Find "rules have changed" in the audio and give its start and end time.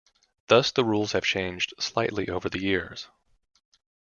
0.83-1.75